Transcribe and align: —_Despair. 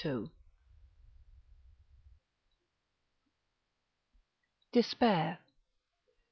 —_Despair. 4.73 5.37